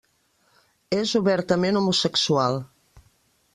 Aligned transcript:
És 0.99 1.11
obertament 1.19 1.79
homosexual. 1.83 2.61